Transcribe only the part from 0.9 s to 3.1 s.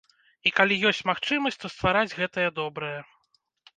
магчымасць, то ствараць гэтае добрае.